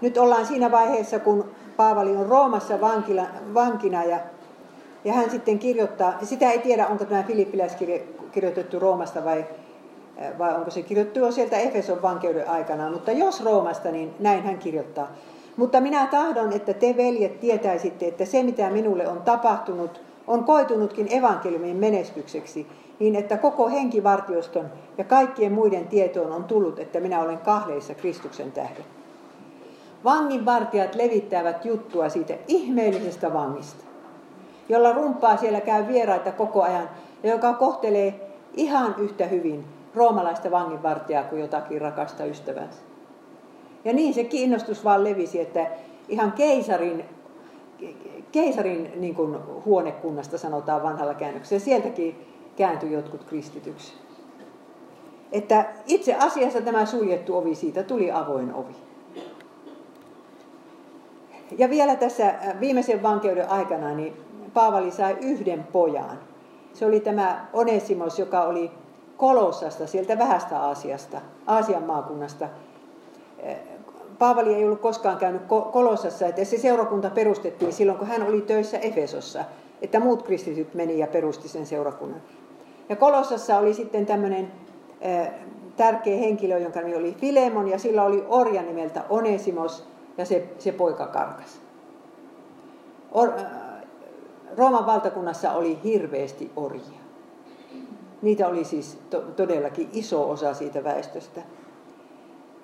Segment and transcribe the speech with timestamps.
[0.00, 1.44] nyt ollaan siinä vaiheessa, kun
[1.76, 4.18] Paavali on Roomassa vankila, vankina ja,
[5.04, 7.98] ja hän sitten kirjoittaa, sitä ei tiedä, onko tämä Filippiläiskirja
[8.32, 9.44] kirjoitettu Roomasta vai,
[10.38, 14.58] vai onko se kirjoittu jo sieltä Efeson vankeuden aikana, mutta jos Roomasta, niin näin hän
[14.58, 15.08] kirjoittaa.
[15.56, 21.12] Mutta minä tahdon, että te veljet tietäisitte, että se mitä minulle on tapahtunut, on koitunutkin
[21.12, 22.66] evankeliumin menestykseksi,
[22.98, 24.66] niin että koko henkivartioston
[24.98, 28.84] ja kaikkien muiden tietoon on tullut, että minä olen kahleissa Kristuksen tähden.
[30.04, 33.84] Vanginvartijat levittävät juttua siitä ihmeellisestä vangista,
[34.68, 36.88] jolla rumpaa siellä käy vieraita koko ajan
[37.22, 39.64] ja joka kohtelee ihan yhtä hyvin
[39.94, 42.78] roomalaista vanginvartijaa kuin jotakin rakasta ystävänsä.
[43.84, 45.66] Ja niin se kiinnostus vaan levisi, että
[46.08, 47.04] ihan keisarin,
[48.32, 52.26] keisarin niin kuin huonekunnasta sanotaan vanhalla käännöksellä, sieltäkin
[52.56, 53.94] kääntyi jotkut kristityksi.
[55.32, 58.74] Että itse asiassa tämä suljettu ovi, siitä tuli avoin ovi.
[61.58, 64.16] Ja vielä tässä äh, viimeisen vankeuden aikana niin
[64.54, 66.18] Paavali sai yhden pojan.
[66.72, 68.70] Se oli tämä Onesimos, joka oli
[69.16, 72.44] Kolossasta, sieltä vähästä Aasiasta, Aasian maakunnasta.
[72.44, 73.56] Äh,
[74.18, 78.78] Paavali ei ollut koskaan käynyt Kolossassa, että se seurakunta perustettiin silloin, kun hän oli töissä
[78.78, 79.44] Efesossa,
[79.82, 82.20] että muut kristityt meni ja perusti sen seurakunnan.
[82.88, 84.52] Ja Kolossassa oli sitten tämmöinen
[85.06, 85.30] äh,
[85.76, 89.88] tärkeä henkilö, jonka nimi oli Filemon, ja sillä oli orja nimeltä Onesimos,
[90.20, 91.60] ja se, se poika karkas.
[93.12, 93.46] Or, äh,
[94.56, 97.00] Rooman valtakunnassa oli hirveästi orjia.
[98.22, 101.40] Niitä oli siis to, todellakin iso osa siitä väestöstä.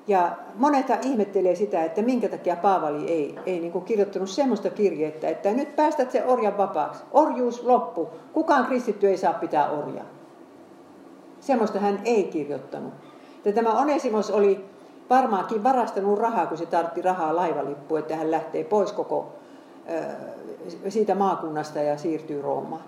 [0.06, 5.50] Ja monet ihmettelee sitä, että minkä takia Paavali ei, ei niin kirjoittanut semmoista kirjettä, että
[5.50, 7.04] nyt päästät se orjan vapaaksi.
[7.12, 8.08] Orjuus loppu.
[8.32, 10.06] Kukaan kristitty ei saa pitää orjaa.
[11.40, 12.92] Semmoista hän ei kirjoittanut.
[13.44, 14.64] Ja tämä Onesimos oli
[15.10, 19.32] varmaankin varastanut rahaa, kun se tartti rahaa laivalippu, että hän lähtee pois koko
[20.88, 22.82] siitä maakunnasta ja siirtyy Roomaan.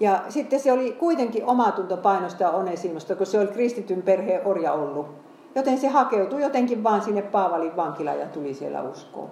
[0.00, 5.06] Ja sitten se oli kuitenkin omatunto painostaa Onesimosta, kun se oli kristityn perheen orja ollut.
[5.54, 9.30] Joten se hakeutui jotenkin vaan sinne Paavalin vankilaan ja tuli siellä uskoon.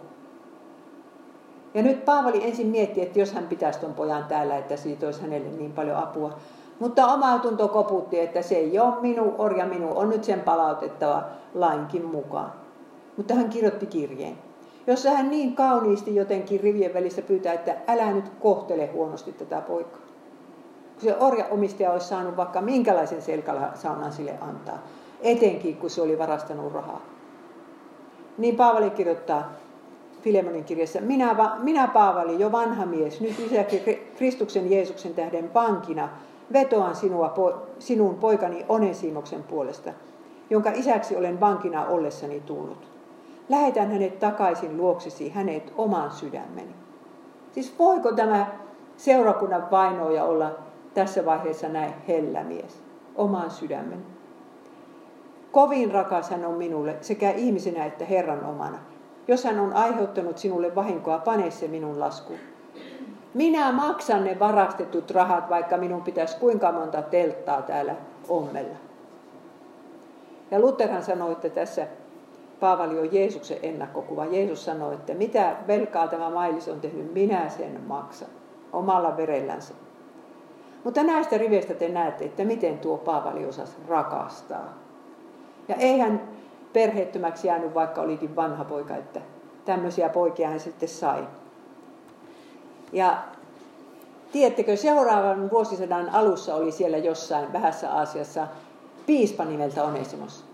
[1.74, 5.22] Ja nyt Paavali ensin mietti, että jos hän pitäisi tuon pojan täällä, että siitä olisi
[5.22, 6.38] hänelle niin paljon apua.
[6.80, 11.22] Mutta oma tunto koputti, että se ei ole minun orja, minun on nyt sen palautettava
[11.54, 12.52] lainkin mukaan.
[13.16, 14.38] Mutta hän kirjoitti kirjeen,
[14.86, 20.00] jossa hän niin kauniisti jotenkin rivien välissä pyytää, että älä nyt kohtele huonosti tätä poikaa.
[20.94, 24.78] Kun se orjaomistaja olisi saanut vaikka minkälaisen selkäsaunan sille antaa,
[25.20, 27.00] etenkin kun se oli varastanut rahaa.
[28.38, 29.52] Niin Paavali kirjoittaa
[30.22, 33.78] Filemonin kirjassa, minä, minä Paavali, jo vanha mies, nyt lisäksi
[34.16, 36.08] Kristuksen Jeesuksen tähden vankina,
[36.52, 37.34] vetoan sinua,
[37.78, 39.90] sinun poikani Onesimoksen puolesta,
[40.50, 42.88] jonka isäksi olen vankina ollessani tullut.
[43.48, 46.74] Lähetän hänet takaisin luoksesi, hänet omaan sydämeni.
[47.52, 48.46] Siis voiko tämä
[48.96, 50.50] seurakunnan vainoja olla
[50.94, 52.82] tässä vaiheessa näin hellämies,
[53.16, 54.02] omaan sydämeni?
[55.52, 58.78] Kovin rakas hän on minulle sekä ihmisenä että Herran omana.
[59.28, 62.38] Jos hän on aiheuttanut sinulle vahinkoa, pane se minun laskuun.
[63.34, 67.94] Minä maksan ne varastetut rahat, vaikka minun pitäisi kuinka monta telttaa täällä
[68.28, 68.76] ommella.
[70.50, 71.86] Ja Lutherhan sanoi, että tässä
[72.60, 74.24] Paavali on Jeesuksen ennakkokuva.
[74.24, 78.28] Jeesus sanoi, että mitä velkaa tämä mailis on tehnyt, minä sen maksan
[78.72, 79.74] omalla verellänsä.
[80.84, 84.74] Mutta näistä riveistä te näette, että miten tuo Paavali osasi rakastaa.
[85.68, 86.20] Ja eihän
[86.72, 89.20] perheettömäksi jäänyt, vaikka olikin vanha poika, että
[89.64, 91.26] tämmöisiä poikia hän sitten sai.
[92.94, 93.22] Ja
[94.32, 98.46] tiedättekö, seuraavan vuosisadan alussa oli siellä jossain vähässä Aasiassa
[99.06, 100.44] piispa nimeltä Onesimos.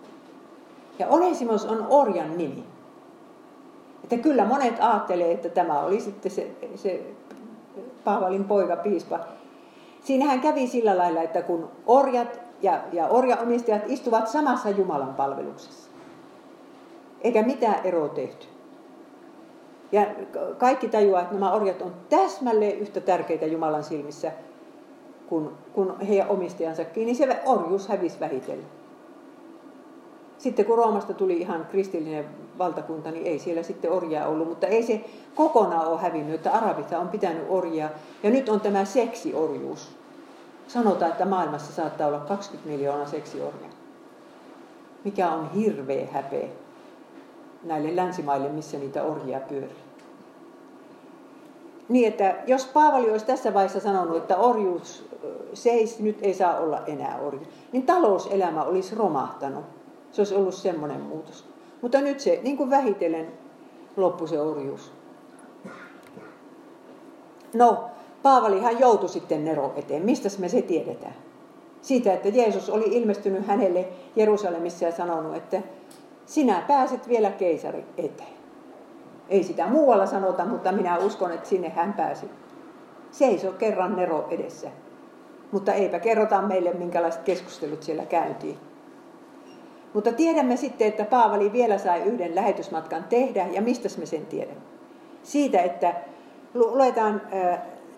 [0.99, 2.65] Ja Onesimos on orjan nimi.
[4.05, 7.03] Että kyllä monet ajattelee, että tämä oli sitten se, se
[8.05, 9.21] Paavalin poika, piispa.
[10.05, 15.91] Siinähän kävi sillä lailla, että kun orjat ja, ja orjaomistajat istuvat samassa Jumalan palveluksessa,
[17.21, 18.47] eikä mitään eroa tehty.
[19.93, 20.07] Ja
[20.59, 24.33] kaikki tajuaa, että nämä orjat on täsmälleen yhtä tärkeitä Jumalan silmissä
[25.29, 28.67] kuin, kuin heidän omistajansakin, niin se orjuus hävisi vähitellen.
[30.39, 32.25] Sitten kun Roomasta tuli ihan kristillinen
[32.59, 35.05] valtakunta, niin ei siellä sitten orjaa ollut, mutta ei se
[35.35, 37.91] kokonaan ole hävinnyt, että arabit on pitänyt orjaa.
[38.23, 39.97] Ja nyt on tämä seksiorjuus.
[40.69, 43.71] Sanotaan, että maailmassa saattaa olla 20 miljoonaa seksiorjaa.
[45.05, 46.49] Mikä on hirveä häpeä
[47.63, 49.91] näille länsimaille, missä niitä orjia pyörii.
[51.89, 55.09] Niin, että jos Paavali olisi tässä vaiheessa sanonut, että orjuus
[55.55, 57.41] seis, nyt ei saa olla enää orju,
[57.73, 59.65] niin talouselämä olisi romahtanut.
[60.13, 61.45] Se olisi ollut semmoinen muutos.
[61.83, 63.27] Mutta nyt se niin kuin vähitellen
[63.97, 64.93] loppui se orjuus.
[67.55, 67.85] No,
[68.23, 70.05] Paavalihan joutui sitten Nero eteen.
[70.05, 71.15] Mistä me se tiedetään?
[71.83, 75.63] Siitä, että Jeesus oli ilmestynyt hänelle Jerusalemissa ja sanonut, että
[76.31, 78.41] sinä pääset vielä keisari eteen.
[79.29, 82.27] Ei sitä muualla sanota, mutta minä uskon, että sinne hän pääsi.
[83.11, 84.69] Seiso kerran Nero edessä.
[85.53, 88.59] Mutta eipä kerrota meille, minkälaiset keskustelut siellä käyntiin.
[89.95, 94.63] Mutta tiedämme sitten, että Paavali vielä sai yhden lähetysmatkan tehdä, ja mistä me sen tiedämme?
[95.23, 95.95] Siitä, että
[96.55, 97.23] luetaan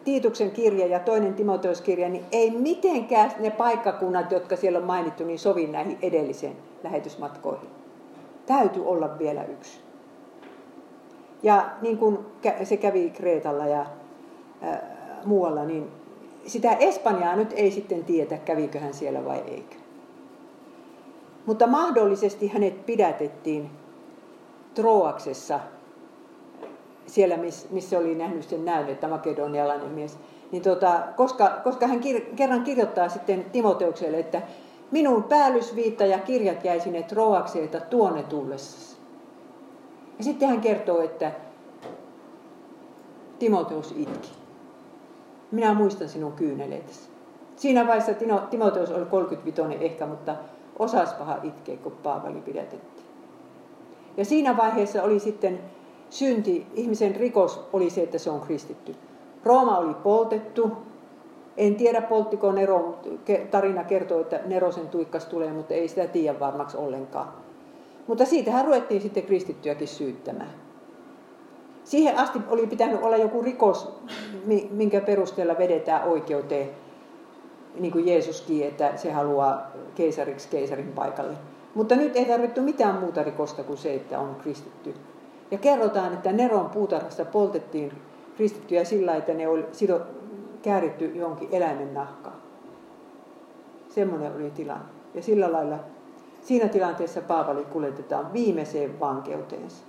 [0.05, 5.39] Tiituksen kirja ja toinen Timoteuskirja, niin ei mitenkään ne paikkakunnat, jotka siellä on mainittu, niin
[5.39, 7.82] sovi näihin edellisen lähetysmatkoihin.
[8.47, 9.81] Täytyy olla vielä yksi.
[11.43, 12.19] Ja niin kuin
[12.65, 13.87] se kävi Kreetalla ja
[15.25, 15.91] muualla, niin
[16.47, 19.77] sitä Espanjaa nyt ei sitten tiedä, kävikö hän siellä vai eikö.
[21.47, 23.71] Mutta mahdollisesti hänet pidätettiin
[24.75, 25.61] Troaksessa,
[27.07, 27.39] siellä
[27.71, 30.19] missä oli nähnyt sen näyn, että makedonialainen mies.
[30.53, 34.43] Niin tota, koska, koska hän kir, kerran kirjoittaa sitten Timoteukselle, että
[34.93, 38.97] minun päällysviitta ja kirjat jäi sinne Troakseelta tuonne tullessa.
[40.19, 41.33] Ja sitten hän kertoo, että
[43.39, 44.29] Timoteus itki.
[45.51, 47.01] Minä muistan sinun kyyneleitesi.
[47.57, 48.13] Siinä vaiheessa
[48.51, 50.35] Timoteus oli 35 ehkä, mutta
[51.19, 53.07] paha itkeä, kun Paavali pidätettiin.
[54.17, 55.61] Ja siinä vaiheessa oli sitten
[56.11, 58.95] synti, ihmisen rikos oli se, että se on kristitty.
[59.45, 60.77] Rooma oli poltettu.
[61.57, 62.99] En tiedä, polttiko Nero,
[63.51, 67.29] tarina kertoo, että Nerosen tuikkas tulee, mutta ei sitä tiedä varmaksi ollenkaan.
[68.07, 70.51] Mutta siitähän ruvettiin sitten kristittyäkin syyttämään.
[71.85, 74.01] Siihen asti oli pitänyt olla joku rikos,
[74.71, 76.71] minkä perusteella vedetään oikeuteen,
[77.79, 81.35] niin kuin Jeesuskin, että se haluaa keisariksi keisarin paikalle.
[81.75, 84.95] Mutta nyt ei tarvittu mitään muuta rikosta kuin se, että on kristitty.
[85.51, 87.93] Ja kerrotaan, että Neron puutarhassa poltettiin
[88.37, 89.67] kristittyjä sillä, että ne oli
[90.63, 92.37] kääritty johonkin eläimen nahkaan.
[93.89, 94.85] Semmoinen oli tilanne.
[95.15, 95.79] Ja sillä lailla
[96.43, 99.85] siinä tilanteessa Paavali kuljetetaan viimeiseen vankeuteensa.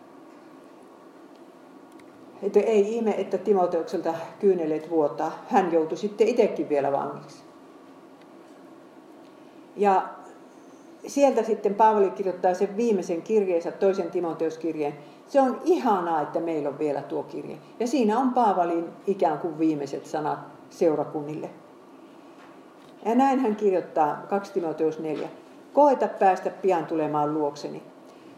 [2.42, 5.32] Että ei ihme, että Timoteukselta kyyneleet vuotaa.
[5.50, 7.44] Hän joutui sitten itsekin vielä vangiksi.
[9.76, 10.10] Ja
[11.08, 14.94] sieltä sitten Paavali kirjoittaa sen viimeisen kirjeensä, toisen Timoteuskirjeen.
[15.28, 17.58] Se on ihanaa, että meillä on vielä tuo kirje.
[17.80, 21.50] Ja siinä on Paavalin ikään kuin viimeiset sanat seurakunnille.
[23.06, 25.30] Ja näin hän kirjoittaa 2 Timoteus 4.
[25.74, 27.84] Koeta päästä pian tulemaan luokseni.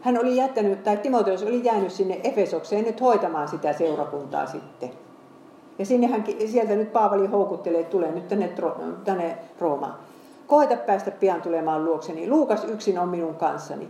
[0.01, 4.91] Hän oli jättänyt, tai Timoteus oli jäänyt sinne Efesokseen nyt hoitamaan sitä seurakuntaa sitten.
[5.79, 8.53] Ja sinne hän, sieltä nyt Paavali houkuttelee, että tulee nyt tänne,
[9.03, 9.95] tänne Roomaan.
[10.47, 12.29] Koeta päästä pian tulemaan luokseni.
[12.29, 13.89] Luukas yksin on minun kanssani.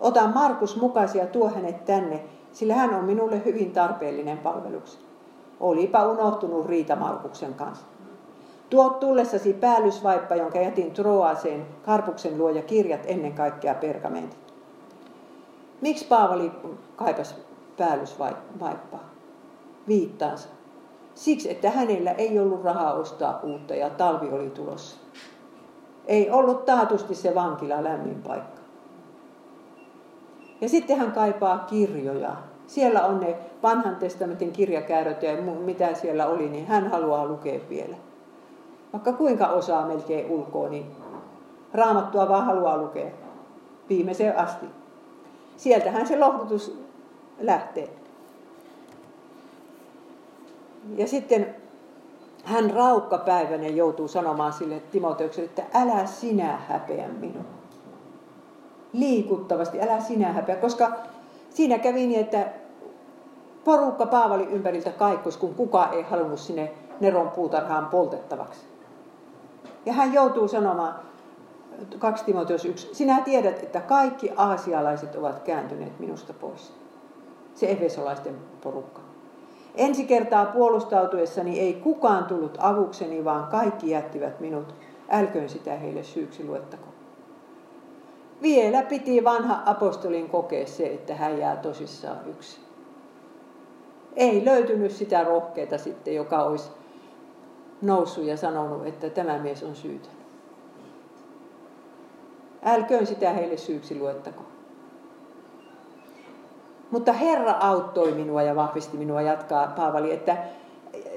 [0.00, 5.07] Ota Markus mukaisia ja tuo hänet tänne, sillä hän on minulle hyvin tarpeellinen palveluksi.
[5.60, 7.86] Olipa unohtunut Riita Markuksen kanssa.
[8.70, 14.38] Tuo tullessasi päällysvaippa, jonka jätin Troaseen, Karpuksen luo ja kirjat ennen kaikkea pergamentit.
[15.80, 16.52] Miksi Paavali
[16.96, 17.34] kaipasi
[17.76, 19.10] päällysvaippaa?
[19.88, 20.48] Viittaansa.
[21.14, 24.96] Siksi, että hänellä ei ollut rahaa ostaa uutta ja talvi oli tulossa.
[26.06, 28.60] Ei ollut taatusti se vankila lämmin paikka.
[30.60, 32.36] Ja sitten hän kaipaa kirjoja.
[32.68, 37.96] Siellä on ne vanhan testamentin kirjakääröt ja mitä siellä oli, niin hän haluaa lukea vielä.
[38.92, 40.86] Vaikka kuinka osaa melkein ulkoa, niin
[41.74, 43.10] raamattua vaan haluaa lukea
[43.88, 44.66] viimeiseen asti.
[45.56, 46.78] Sieltähän se lohdutus
[47.40, 47.88] lähtee.
[50.96, 51.54] Ja sitten
[52.44, 57.42] hän raukkapäiväinen joutuu sanomaan sille Timoteukselle, että älä sinä häpeä minua.
[58.92, 60.92] Liikuttavasti, älä sinä häpeä, koska
[61.50, 62.46] siinä kävi niin, että
[63.64, 68.60] porukka Paavali ympäriltä kaikkus, kun kukaan ei halunnut sinne Neron puutarhaan poltettavaksi.
[69.86, 70.94] Ja hän joutuu sanomaan,
[71.98, 76.72] 2 Timoteus 1, sinä tiedät, että kaikki aasialaiset ovat kääntyneet minusta pois.
[77.54, 79.00] Se efesolaisten porukka.
[79.74, 84.74] Ensi kertaa puolustautuessani ei kukaan tullut avukseni, vaan kaikki jättivät minut.
[85.10, 86.87] Älköön sitä heille syyksi luettako.
[88.42, 92.60] Vielä piti vanha apostolin kokea se, että hän jää tosissaan yksi.
[94.16, 96.70] Ei löytynyt sitä rohkeita sitten, joka olisi
[97.82, 100.08] noussut ja sanonut, että tämä mies on syytä.
[102.64, 104.42] Älköön sitä heille syyksi luettako.
[106.90, 110.36] Mutta Herra auttoi minua ja vahvisti minua, jatkaa Paavali, että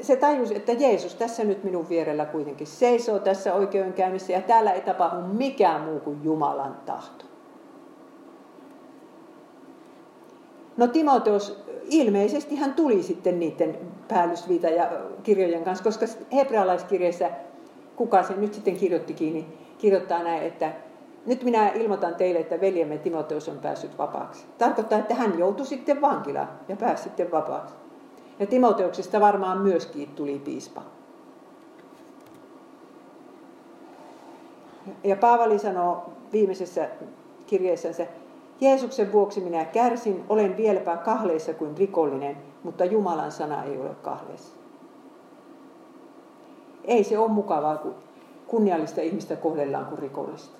[0.01, 4.81] se tajus, että Jeesus tässä nyt minun vierellä kuitenkin seisoo tässä oikeudenkäynnissä ja täällä ei
[4.81, 7.25] tapahdu mikään muu kuin Jumalan tahto.
[10.77, 13.77] No Timoteus ilmeisesti hän tuli sitten niiden
[14.07, 14.91] päällysviita ja
[15.23, 17.29] kirjojen kanssa, koska hebrealaiskirjeessä,
[17.95, 20.71] kuka se nyt sitten kirjoittikin, niin kirjoittaa näin, että
[21.25, 24.45] nyt minä ilmoitan teille, että veljemme Timoteus on päässyt vapaaksi.
[24.57, 27.80] Tarkoittaa, että hän joutui sitten vankilaan ja pääsi sitten vapaaksi.
[28.41, 30.81] Ja Timoteuksesta varmaan myöskin tuli piispa.
[35.03, 36.89] Ja Paavali sanoo viimeisessä
[37.47, 38.07] kirjeessänsä,
[38.61, 44.55] Jeesuksen vuoksi minä kärsin, olen vieläpä kahleissa kuin rikollinen, mutta Jumalan sana ei ole kahleissa.
[46.85, 47.95] Ei se ole mukavaa, kun
[48.47, 50.57] kunniallista ihmistä kohdellaan kuin rikollista.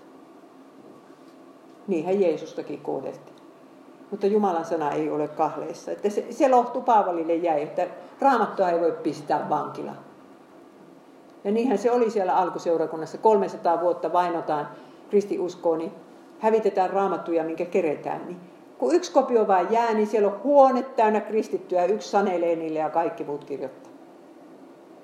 [1.88, 3.30] Niinhän Jeesustakin kohdeltiin.
[4.11, 5.91] Mutta Jumalan sana ei ole kahleissa.
[5.91, 7.87] Että se, se lohtu Paavalille jäi, että
[8.21, 9.97] raamattua ei voi pistää vankilaan.
[11.43, 13.17] Ja niinhän se oli siellä alkuseurakunnassa.
[13.17, 14.67] 300 vuotta vainotaan
[15.09, 15.91] kristiuskoon, niin
[16.39, 18.25] hävitetään raamattuja, minkä keretään.
[18.25, 18.39] Niin
[18.77, 22.89] kun yksi kopio vain jää, niin siellä on huone täynnä kristittyä, yksi sanelee niille ja
[22.89, 23.91] kaikki muut kirjoittaa.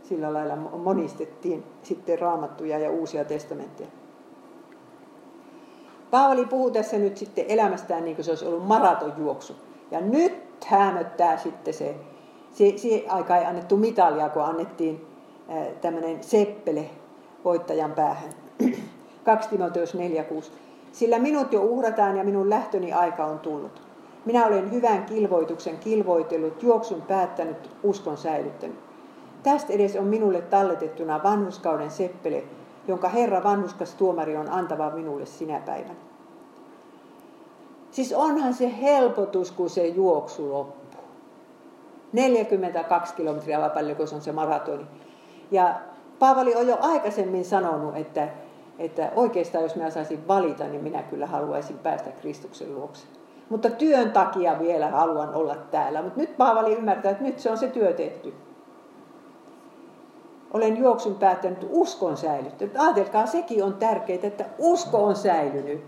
[0.03, 3.89] Sillä lailla monistettiin sitten raamattuja ja uusia testamentteja.
[6.11, 9.55] Paavali puhuu tässä nyt sitten elämästään niin kuin se olisi ollut maratonjuoksu.
[9.91, 11.95] Ja nyt hämöttää sitten se,
[12.51, 15.05] siihen aikaan ei annettu mitalia, kun annettiin
[15.81, 16.89] tämmöinen seppele
[17.45, 18.29] voittajan päähän.
[19.23, 19.99] 2 Timoteus 4.6.
[20.91, 23.81] Sillä minut jo uhrataan ja minun lähtöni aika on tullut.
[24.25, 28.77] Minä olen hyvän kilvoituksen kilvoitellut, juoksun päättänyt, uskon säilyttänyt.
[29.43, 32.43] Tästä edes on minulle talletettuna vanhuskauden seppele,
[32.87, 35.95] jonka Herra vanhuskas tuomari on antava minulle sinä päivänä.
[37.91, 41.01] Siis onhan se helpotus, kun se juoksu loppuu.
[42.13, 44.85] 42 kilometriä vai paljonko se on se maratoni.
[45.51, 45.75] Ja
[46.19, 48.27] Paavali on jo aikaisemmin sanonut, että,
[48.79, 53.07] että oikeastaan jos minä saisin valita, niin minä kyllä haluaisin päästä Kristuksen luokse.
[53.49, 56.01] Mutta työn takia vielä haluan olla täällä.
[56.01, 58.33] Mutta nyt Paavali ymmärtää, että nyt se on se työ tehty.
[60.57, 62.77] Olen juoksun päättänyt uskon säilyttänyt.
[62.77, 65.81] Ajatelkaa, sekin on tärkeää, että usko on säilynyt.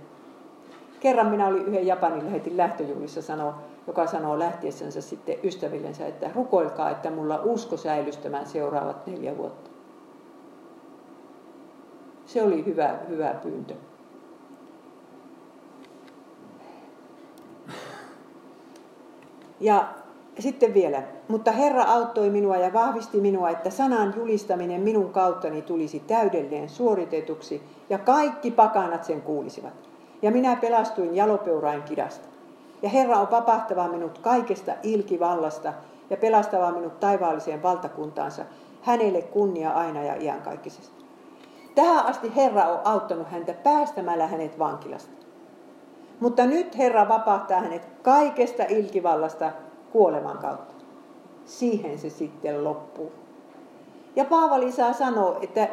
[0.99, 3.53] Kerran minä olin yhden Japanin lähetin lähtöjuhlissa, sanoo,
[3.87, 9.69] joka sanoo lähtiessänsä sitten ystävillensä, että rukoilkaa, että mulla usko säilystämään seuraavat neljä vuotta.
[12.25, 13.73] Se oli hyvä, hyvä pyyntö.
[19.59, 19.87] Ja
[20.41, 25.99] sitten vielä, mutta Herra auttoi minua ja vahvisti minua, että sanan julistaminen minun kauttani tulisi
[25.99, 29.73] täydelleen suoritetuksi ja kaikki pakanat sen kuulisivat.
[30.21, 32.27] Ja minä pelastuin jalopeurain kidasta.
[32.81, 35.73] Ja Herra on vapahtava minut kaikesta ilkivallasta
[36.09, 38.45] ja pelastava minut taivaalliseen valtakuntaansa.
[38.81, 41.05] Hänelle kunnia aina ja iankaikkisesti.
[41.75, 45.11] Tähän asti Herra on auttanut häntä päästämällä hänet vankilasta.
[46.19, 49.51] Mutta nyt Herra vapahtaa hänet kaikesta ilkivallasta
[49.91, 50.73] kuoleman kautta.
[51.45, 53.11] Siihen se sitten loppuu.
[54.15, 55.67] Ja Paavali saa sanoa, että,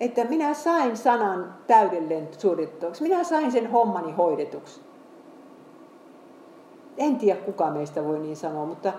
[0.00, 3.02] että minä sain sanan täydelleen suoritetuksi.
[3.02, 4.80] Minä sain sen hommani hoidetuksi.
[6.98, 8.92] En tiedä, kuka meistä voi niin sanoa, mutta,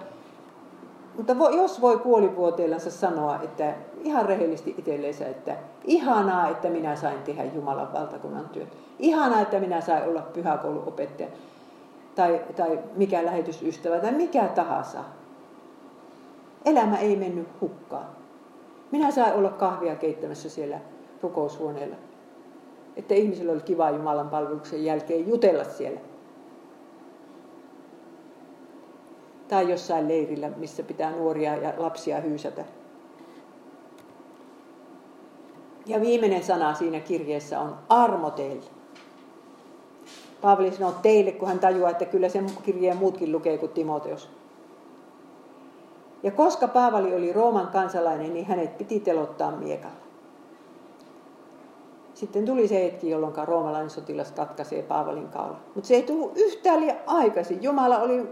[1.17, 7.43] mutta jos voi kuolivuoteellansa sanoa, että ihan rehellisesti itselleensä, että ihanaa, että minä sain tehdä
[7.43, 8.77] Jumalan valtakunnan työt.
[8.99, 11.27] Ihanaa, että minä sain olla pyhäkouluopettaja
[12.19, 14.99] tai, tai mikä lähetysystävä tai mikä tahansa.
[16.65, 18.07] Elämä ei mennyt hukkaan.
[18.91, 20.79] Minä sain olla kahvia keittämässä siellä
[21.21, 21.95] rukoushuoneella.
[22.95, 25.99] Että ihmisillä oli kiva Jumalan palveluksen jälkeen jutella siellä.
[29.47, 32.65] Tai jossain leirillä, missä pitää nuoria ja lapsia hyysätä.
[35.85, 38.78] Ja viimeinen sana siinä kirjeessä on armo teille.
[40.41, 44.29] Paavali sanoo teille, kun hän tajuaa, että kyllä sen kirjeen muutkin lukee kuin Timoteus.
[46.23, 49.99] Ja koska Paavali oli Rooman kansalainen, niin hänet piti telottaa miekalla.
[52.13, 55.55] Sitten tuli se hetki, jolloin roomalainen sotilas katkaisee Paavalin kaula.
[55.75, 57.63] Mutta se ei tullut yhtään liian aikaisin.
[57.63, 58.27] Jumala oli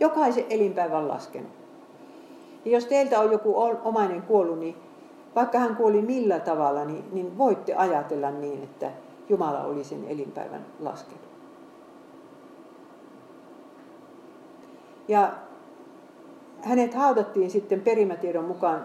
[0.00, 1.50] jokaisen elinpäivän laskenut.
[2.64, 4.76] Ja jos teiltä on joku omainen kuollut, niin
[5.34, 8.90] vaikka hän kuoli millä tavalla, niin, niin voitte ajatella niin, että
[9.28, 11.27] Jumala oli sen elinpäivän laskenut.
[15.08, 15.32] Ja
[16.62, 18.84] hänet haudattiin sitten perimätiedon mukaan,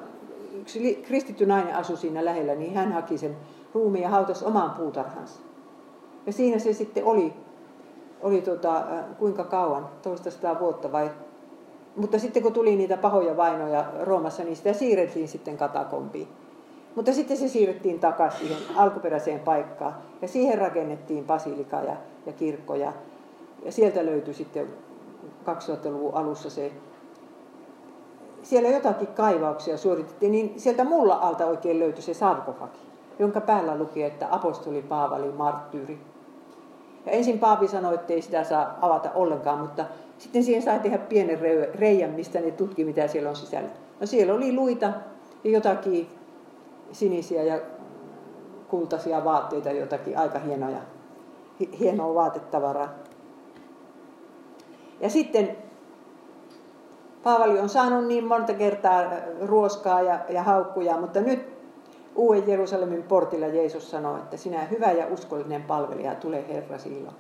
[0.62, 3.38] yksi kristitty nainen asui siinä lähellä, niin hän haki sen
[3.74, 5.40] ruumiin ja hautasi omaan puutarhansa.
[6.26, 7.34] Ja siinä se sitten oli,
[8.22, 11.12] oli äh, kuinka kauan, toista sataa vuotta vai
[11.96, 16.28] mutta sitten kun tuli niitä pahoja vainoja Roomassa, niin sitä siirrettiin sitten katakompiin.
[16.96, 19.94] Mutta sitten se siirrettiin takaisin siihen alkuperäiseen paikkaan.
[20.22, 22.76] Ja siihen rakennettiin basilika ja, ja kirkko.
[22.76, 22.94] Ja,
[23.66, 24.68] ja sieltä löytyi sitten
[25.44, 26.72] 2000-luvun alussa se,
[28.44, 32.80] siellä jotakin kaivauksia suoritettiin, niin sieltä mulla alta oikein löytyi se sarkofagi,
[33.20, 36.00] jonka päällä luki, että apostoli Paavali marttyyri.
[37.06, 39.86] Ja ensin Paavi sanoi, että ei sitä saa avata ollenkaan, mutta
[40.18, 41.40] sitten siihen sai tehdä pienen
[41.76, 43.70] reijän, mistä ne tutki, mitä siellä on sisällä.
[44.00, 44.94] No siellä oli luita
[45.44, 46.10] ja jotakin
[46.92, 47.60] sinisiä ja
[48.68, 50.80] kultaisia vaatteita, jotakin aika hienoja,
[51.80, 52.90] hienoa vaatetavaraa.
[55.00, 55.58] Ja sitten
[57.24, 59.04] Paavali on saanut niin monta kertaa
[59.42, 61.54] ruoskaa ja, ja haukkuja, mutta nyt
[62.16, 67.16] Uuden Jerusalemin portilla Jeesus sanoi, että sinä hyvä ja uskollinen palvelija, tulee Herra silloin.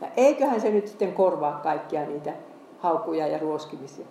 [0.00, 2.32] Ja eiköhän se nyt sitten korvaa kaikkia niitä
[2.78, 4.06] haukkuja ja ruoskimisia.